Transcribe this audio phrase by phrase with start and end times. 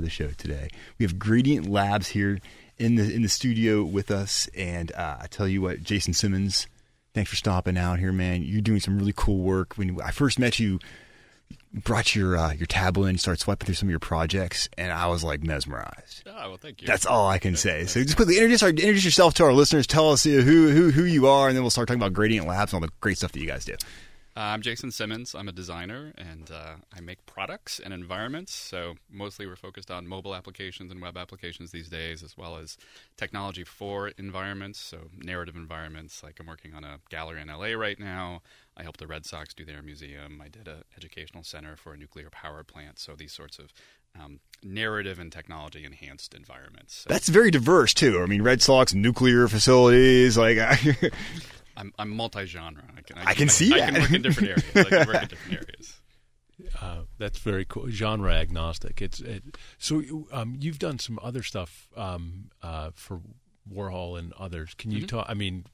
[0.00, 0.68] the show today.
[0.98, 2.38] We have Gradient Labs here
[2.78, 6.66] in the in the studio with us, and uh, I tell you what, Jason Simmons,
[7.14, 8.42] thanks for stopping out here, man.
[8.42, 9.74] You're doing some really cool work.
[9.76, 10.78] When I first met you,
[11.72, 15.08] brought your uh, your tablet and started swiping through some of your projects, and I
[15.08, 16.24] was like mesmerized.
[16.26, 16.86] Oh, well, thank you.
[16.86, 17.84] That's all I can say.
[17.86, 19.86] So just quickly introduce our, introduce yourself to our listeners.
[19.86, 22.72] Tell us who who who you are, and then we'll start talking about Gradient Labs
[22.72, 23.74] and all the great stuff that you guys do.
[24.38, 25.34] Uh, I'm Jason Simmons.
[25.34, 28.54] I'm a designer and uh, I make products and environments.
[28.54, 32.78] So mostly we're focused on mobile applications and web applications these days, as well as
[33.16, 34.78] technology for environments.
[34.78, 36.22] So narrative environments.
[36.22, 38.42] Like I'm working on a gallery in LA right now.
[38.76, 40.40] I helped the Red Sox do their museum.
[40.40, 43.00] I did an educational center for a nuclear power plant.
[43.00, 43.72] So these sorts of
[44.16, 46.94] um, narrative and technology enhanced environments.
[46.94, 48.22] So That's very diverse too.
[48.22, 50.58] I mean, Red Sox, nuclear facilities, like
[51.78, 52.82] I'm, I'm multi-genre.
[52.96, 53.92] I can, I can see I, that.
[53.92, 54.64] can work in different areas.
[54.74, 56.00] I can work in different areas.
[56.82, 57.88] Uh, that's very cool.
[57.88, 59.00] Genre agnostic.
[59.00, 59.44] It's it,
[59.78, 60.02] so.
[60.32, 63.20] Um, you've done some other stuff um, uh, for
[63.72, 64.74] Warhol and others.
[64.76, 65.00] Can Mm-hmm.
[65.00, 65.26] you talk?
[65.28, 65.66] I mean,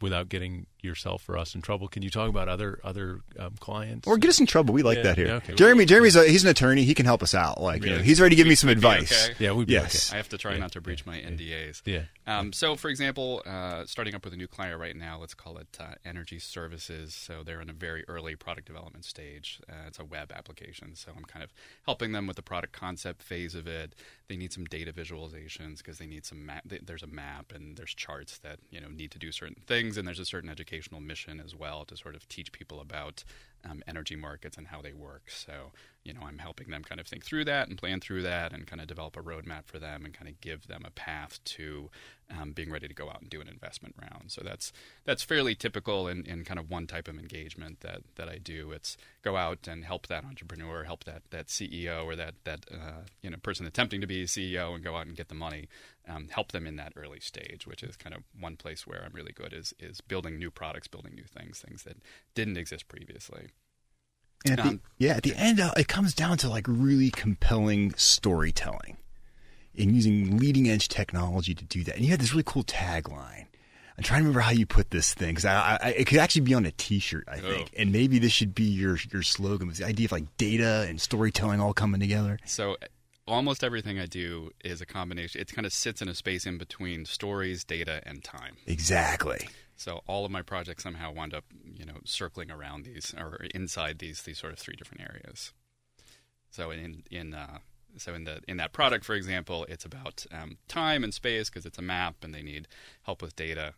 [0.00, 4.08] without getting yourself or us in trouble, can you talk about other other um, clients?
[4.08, 4.72] or get us in trouble.
[4.72, 5.26] We like Yeah, that here.
[5.26, 5.54] yeah, okay.
[5.54, 6.84] Jeremy, Jeremy's a, he's an attorney.
[6.84, 7.60] He can help us out.
[7.60, 9.26] Like you know, he's ready to give me some advice.
[9.30, 9.34] okay?
[9.44, 10.12] Yeah, we'd be Yes.
[10.12, 11.82] I have to try not to breach my NDAs.
[11.84, 12.02] Yeah.
[12.26, 15.58] Um, so, for example, uh, starting up with a new client right now, let's call
[15.58, 17.14] it uh, Energy Services.
[17.14, 19.60] So they're in a very early product development stage.
[19.68, 21.52] Uh, it's a web application, so I'm kind of
[21.86, 23.94] helping them with the product concept phase of it.
[24.28, 26.62] They need some data visualizations because they need some map.
[26.64, 30.06] There's a map and there's charts that you know need to do certain things, and
[30.06, 33.24] there's a certain educational mission as well to sort of teach people about
[33.68, 35.30] um, energy markets and how they work.
[35.30, 35.72] So,
[36.04, 38.66] you know, I'm helping them kind of think through that and plan through that and
[38.66, 41.90] kind of develop a roadmap for them and kind of give them a path to
[42.30, 44.30] um, being ready to go out and do an investment round.
[44.30, 44.72] So that's
[45.04, 48.70] that's fairly typical in, in kind of one type of engagement that, that I do.
[48.72, 53.02] It's go out and help that entrepreneur, help that, that CEO or that that uh,
[53.22, 55.68] you know person attempting to be a CEO and go out and get the money.
[56.08, 59.12] Um, help them in that early stage, which is kind of one place where I'm
[59.12, 61.98] really good is is building new products, building new things, things that
[62.34, 63.49] didn't exist previously.
[64.44, 67.10] And at the, Um, yeah, at the end, uh, it comes down to like really
[67.10, 68.96] compelling storytelling
[69.78, 71.96] and using leading edge technology to do that.
[71.96, 73.46] And you had this really cool tagline.
[73.98, 76.40] I'm trying to remember how you put this thing because I, I, it could actually
[76.42, 77.76] be on a T-shirt, I think, Oh.
[77.80, 79.68] and maybe this should be your your slogan.
[79.68, 82.38] Was the idea of like data and storytelling all coming together?
[82.46, 82.78] So
[83.28, 85.42] almost everything I do is a combination.
[85.42, 88.56] It kind of sits in a space in between stories, data, and time.
[88.66, 89.48] Exactly.
[89.80, 93.98] So all of my projects somehow wound up, you know, circling around these or inside
[93.98, 95.54] these these sort of three different areas.
[96.50, 97.60] So in in uh,
[97.96, 101.64] so in the in that product, for example, it's about um, time and space because
[101.64, 102.68] it's a map and they need
[103.04, 103.72] help with data.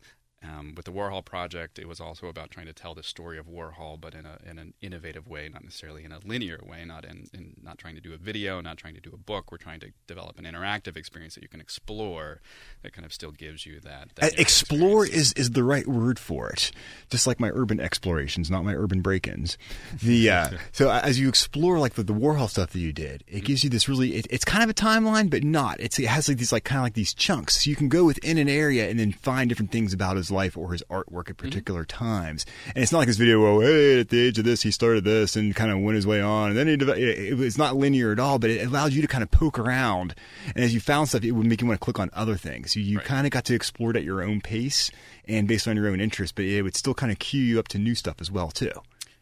[0.45, 3.47] Um, with the Warhol project, it was also about trying to tell the story of
[3.47, 7.05] Warhol, but in a in an innovative way, not necessarily in a linear way, not
[7.05, 9.53] in, in not trying to do a video, not trying to do a book.
[9.53, 12.41] We're trying to develop an interactive experience that you can explore
[12.83, 14.11] that kind of still gives you that.
[14.17, 15.33] that Uh, explore experience.
[15.33, 16.73] is, is the right word for it.
[17.09, 19.57] Just like my urban explorations, not my urban break-ins.
[20.03, 23.45] The uh, so as you explore like the, the Warhol stuff that you did, it
[23.45, 24.17] gives you this really.
[24.17, 25.79] It, it's kind of a timeline, but not.
[25.79, 27.63] It's, it has like these like kind of like these chunks.
[27.63, 30.57] So you can go within an area and then find different things about his life
[30.57, 32.45] or his artwork at particular times.
[32.75, 33.43] And it's not like this video.
[33.43, 36.07] Well, hey, at the age of this, he started this and kind of went his
[36.07, 39.03] way on, and then he, it, it's not linear at all, but it allowed you
[39.03, 40.15] to kind of poke around,
[40.55, 42.73] and as you found stuff, it would make you want to click on other things.
[42.73, 43.07] So you Right.
[43.07, 44.91] kind of got to explore it at your own pace
[45.27, 47.69] and based on your own interest, but it would still kind of cue you up
[47.69, 48.73] to new stuff as well too.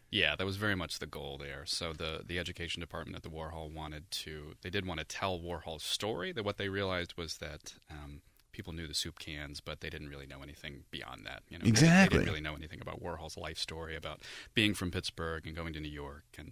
[0.09, 1.63] Yeah, that was very much the goal there.
[1.65, 5.39] So the the education department at the Warhol wanted to they did want to tell
[5.39, 6.33] Warhol's story.
[6.33, 8.21] That what they realized was that um,
[8.51, 11.43] people knew the soup cans, but they didn't really know anything beyond that.
[11.49, 12.17] You know, They- Exactly.
[12.17, 14.21] They, didn't really know anything about Warhol's life story, about
[14.53, 16.51] being from Pittsburgh and going to New York, and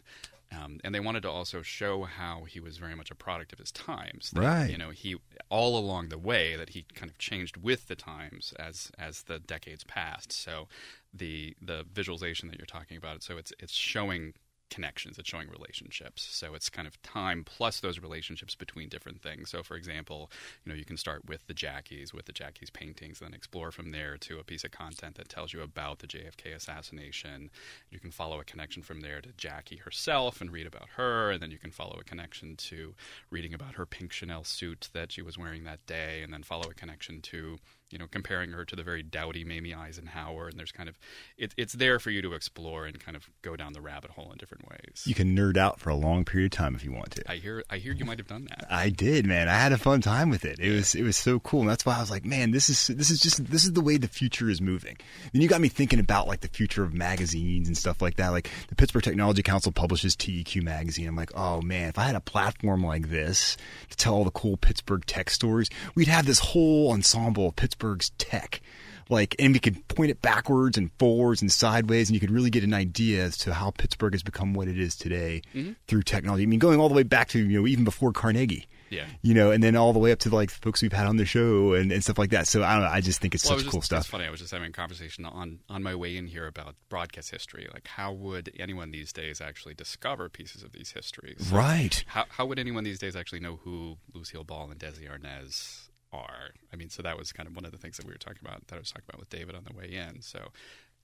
[0.51, 3.59] um, and they wanted to also show how he was very much a product of
[3.59, 4.31] his times.
[4.31, 4.71] That, Right.
[4.71, 5.17] You know, he
[5.49, 9.37] all along the way that he kind of changed with the times as as the
[9.39, 10.31] decades passed.
[10.31, 10.67] So
[11.13, 14.33] the the visualization that you're talking about, so it's it's showing
[14.69, 15.17] connections.
[15.17, 16.27] It's showing relationships.
[16.31, 19.49] So it's kind of time plus those relationships between different things.
[19.49, 20.31] So for example,
[20.63, 23.71] you know, you can start with the Jackies, with the Jackies paintings, and then explore
[23.71, 27.49] from there to a piece of content that tells you about the JFK assassination.
[27.89, 31.41] You can follow a connection from there to Jackie herself and read about her, and
[31.41, 32.93] then you can follow a connection to
[33.29, 36.69] reading about her pink Chanel suit that she was wearing that day, and then follow
[36.69, 37.57] a connection to
[37.91, 40.97] you know, comparing her to the very dowdy Mamie Eisenhower, and there's kind of
[41.37, 44.31] it, it's there for you to explore and kind of go down the rabbit hole
[44.31, 45.03] in different ways.
[45.05, 47.31] You can nerd out for a long period of time if you want to.
[47.31, 48.67] I hear I hear you might have done that.
[48.69, 49.47] I did, man.
[49.47, 50.59] I had a fun time with it.
[50.59, 52.87] It was it was so cool, and that's why I was like, man, this is
[52.87, 54.97] this is just this is the way the future is moving.
[55.33, 58.29] Then you got me thinking about like the future of magazines and stuff like that.
[58.29, 61.07] Like the Pittsburgh Technology Council publishes TEQ magazine.
[61.07, 63.57] I'm like, oh man, if I had a platform like this
[63.89, 68.11] to tell all the cool Pittsburgh tech stories, we'd have this whole ensemble of Pittsburgh's
[68.17, 68.61] tech.
[69.11, 72.51] Like, and we could point it backwards and forwards and sideways, and you could really
[72.51, 75.71] get an idea as to how Pittsburgh has become what it is today mm-hmm.
[75.87, 76.43] through technology.
[76.43, 79.05] I mean, going all the way back to you know even before Carnegie Yeah.
[79.23, 81.17] you know, and then all the way up to like the folks we've had on
[81.17, 82.47] the show and, and stuff like that.
[82.47, 82.89] So I don't know.
[82.89, 84.01] I just think it's Well, such was cool just, stuff.
[84.01, 84.25] It's funny.
[84.25, 87.67] I was just having a conversation on on my way in here about broadcast history.
[87.73, 91.49] Like, how would anyone these days actually discover pieces of these histories?
[91.51, 92.03] Right.
[92.05, 96.51] How how would anyone these days actually know who Lucille Ball and Desi Arnaz are?
[96.71, 98.39] I mean, so that was kind of one of the things that we were talking
[98.41, 100.21] about that I was talking about with David on the way in.
[100.21, 100.49] So.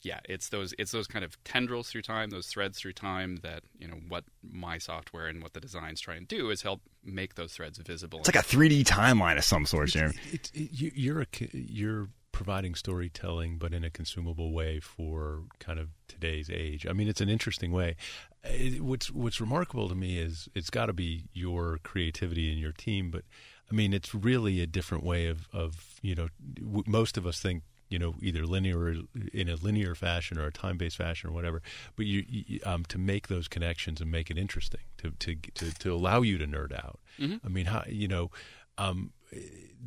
[0.02, 3.64] Yeah, it's those it's those kind of tendrils through time, those threads through time that
[3.80, 7.36] you know what my software and what the designs try and do is help make
[7.36, 8.20] those threads visible.
[8.20, 10.14] It's like a 3D timeline of some sort, Jeremy.
[10.32, 15.44] It, it, you, you're a, c- you're providing storytelling, but in a consumable way for
[15.60, 16.86] kind of today's age.
[16.86, 17.96] I mean, it's an interesting way.
[18.44, 22.74] It, what's what's remarkable to me is it's got to be your creativity and your
[22.74, 23.24] team, but
[23.72, 26.28] I mean, it's really a different way of of you know.
[26.56, 28.96] W- most of us think you know either linear
[29.34, 31.62] in a linear fashion or a time based fashion or whatever.
[31.96, 35.74] But you, you um, to make those connections and make it interesting to to to,
[35.80, 37.00] to allow you to nerd out.
[37.20, 38.32] I mean, how you know.
[38.78, 39.14] Um,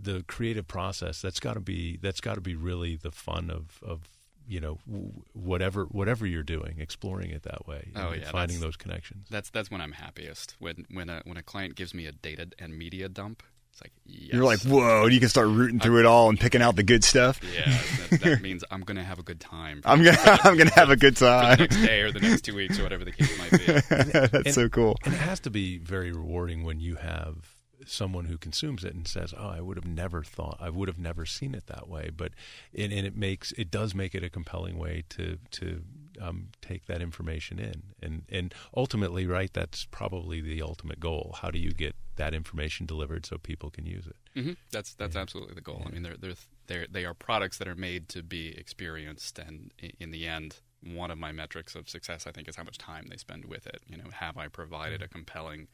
[0.02, 3.80] the creative process that's got to be that's got to be really the fun of
[3.82, 4.08] of
[4.46, 8.76] you know w- whatever whatever you're doing exploring it that way Oh, yeah, finding those
[8.76, 10.56] connections That's that's when I'm happiest.
[10.58, 13.42] When when a when a client gives me a data and media dump,
[13.80, 14.32] it's like yes.
[14.32, 16.82] You're like, whoa, and you can start rooting through it all and picking out the
[16.82, 17.40] good stuff.
[17.56, 17.78] yeah,
[18.10, 19.80] that, that means I'm gonna have a good time.
[19.84, 21.58] I'm gonna, I'm gonna have a good for the time.
[21.58, 23.58] next day or the next two weeks or whatever the case might be.
[23.66, 24.96] That's And- so cool.
[25.04, 27.54] and it has to be very rewarding when you have
[27.86, 30.98] someone who consumes it and says oh i would have never thought i would have
[30.98, 32.32] never seen it that way but
[32.76, 35.80] and, and it makes it does make it a compelling way to to
[36.20, 41.50] um, take that information in and and ultimately right that's probably the ultimate goal how
[41.52, 44.16] do you get that information delivered so people can use it.
[44.34, 45.82] Hmm That's that's absolutely the goal.
[45.86, 46.34] I mean, they're they're
[46.66, 51.10] they're they are products that are made to be experienced, and in the end, one
[51.10, 53.80] of my metrics of success, I think, is how much time they spend with it.
[53.88, 55.68] You know, have I provided a compelling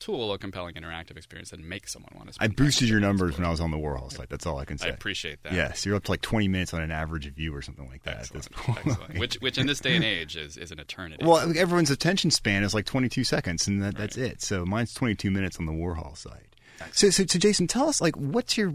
[0.00, 2.42] tool, a compelling interactive experience that makes someone want to?
[2.42, 4.28] I boosted your numbers when I was on the Warhol site.
[4.28, 4.88] That's all I can say.
[4.88, 5.52] I appreciate that.
[5.52, 8.14] Yes, you're up to like 20 minutes on an average view or something like that.
[8.14, 8.42] at Excellent.
[8.42, 8.78] this point.
[8.86, 9.18] Excellent.
[9.18, 11.24] Which, which in this day and age is, is an eternity.
[11.24, 14.42] Well, everyone's attention span is like 22 seconds, and that, that's it.
[14.42, 16.50] So mine's 22 minutes on the Warhol site.
[16.92, 18.72] So, so, so, Jason, tell us like what's your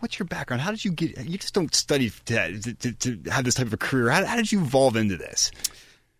[0.00, 0.62] what's your background?
[0.62, 1.24] How did you get?
[1.26, 4.10] You just don't study to, to, to, to have this type of a career.
[4.10, 5.50] How, how did you evolve into this?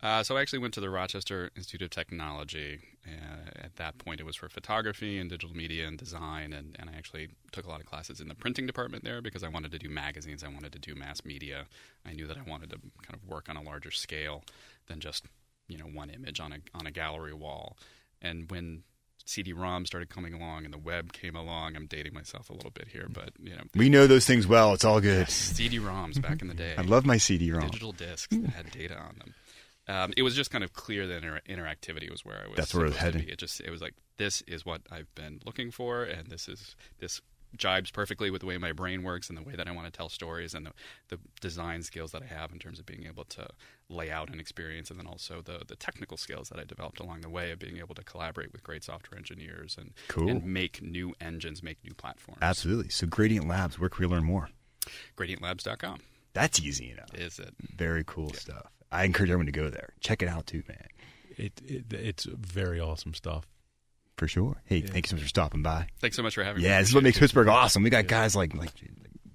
[0.04, 2.80] Uh, so I actually went to the Rochester Institute of Technology.
[3.06, 6.90] Uh, at that point, it was for photography and digital media and design, and, and
[6.90, 9.72] I actually took a lot of classes in the printing department there because I wanted
[9.72, 10.44] to do magazines.
[10.44, 11.64] I wanted to do mass media.
[12.04, 14.44] I knew that I wanted to kind of work on a larger scale
[14.88, 15.24] than just
[15.68, 17.78] you know one image on a on a gallery wall.
[18.20, 18.82] And when
[19.25, 22.88] CD-ROM started coming along and the web came along, I'm dating myself a little bit
[22.88, 24.75] here, but you know, We know those things well.
[24.75, 25.30] It's all good.
[25.30, 27.62] CD-ROMs back in the day I love my CD-ROM.
[27.62, 29.34] digital discs that had data on them.
[29.87, 32.57] Um, it was just kind of clear that inter- interactivity was where I was.
[32.57, 33.29] That's where it was heading.
[33.29, 36.75] It just it was like this is what I've been looking for, and this is
[37.00, 37.21] this
[37.57, 39.93] jibes perfectly with the way my brain works and the way that I want to
[39.93, 40.73] tell stories and the,
[41.09, 43.47] the design skills that I have in terms of being able to
[43.88, 47.21] lay out an experience, and then also the the technical skills that I developed along
[47.21, 50.29] the way of being able to collaborate with great software engineers and Cool.
[50.31, 52.38] and make new engines, make new platforms.
[52.43, 52.88] Absolutely.
[52.88, 54.49] So Gradient Labs, where can we learn more?
[55.17, 56.00] GradientLabs.com
[56.33, 57.12] That's easy enough.
[57.14, 57.55] is it?
[57.76, 58.67] Very cool stuff.
[58.94, 59.90] I encourage everyone to go there.
[60.00, 60.86] Check it out too, man.
[61.36, 63.46] it, it it's very awesome stuff
[64.16, 64.56] For sure.
[64.66, 65.88] Hey, thank you so much for stopping by.
[66.00, 66.68] Thanks so much for having me.
[66.68, 67.82] Yeah, this is what makes Pittsburgh awesome.
[67.82, 68.70] We got guys like like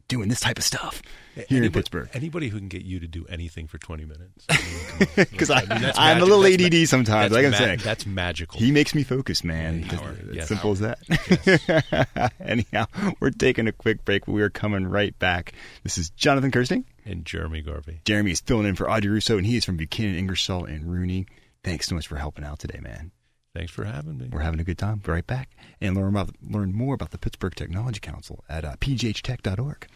[0.09, 1.01] doing this type of stuff
[1.35, 2.09] here in Anybody- Pittsburgh.
[2.13, 4.45] Anybody who can get you to do anything for 20 minutes.
[4.49, 5.25] I mean, come on.
[5.31, 7.31] Because I mean, I'm a little That's ADD ma- sometimes.
[7.31, 8.59] Like I'm ma- saying, That's magical.
[8.59, 9.79] he makes me focus, man.
[9.81, 10.29] Yeah, Just- Howard.
[10.31, 10.47] as Yes.
[10.49, 12.31] simple as that.
[12.43, 12.85] Anyhow,
[13.21, 15.53] we're taking a quick break, we are coming right back.
[15.83, 16.83] This is Jonathan Kersting.
[17.05, 18.01] and Jeremy Garvey.
[18.05, 21.25] Jeremy is filling in for Audrey Russo, and he is from Buchanan, Ingersoll, and Rooney.
[21.63, 23.11] Thanks so much for helping out today, man.
[23.55, 24.29] Thanks for having me.
[24.31, 24.99] We're having a good time.
[24.99, 25.49] Be right back
[25.81, 29.87] and learn about learn more about the Pittsburgh Technology Council at uh, pghtech.org.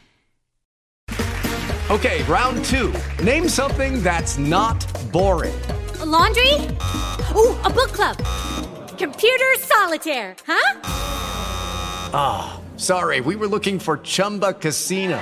[1.91, 2.93] Okay, round two.
[3.23, 4.79] Name something that's not
[5.11, 5.53] boring.
[5.99, 6.53] A laundry?
[7.35, 8.17] Ooh, a book club.
[8.97, 10.79] Computer solitaire, huh?
[12.15, 15.21] Ah, oh, sorry, we were looking for Chumba Casino.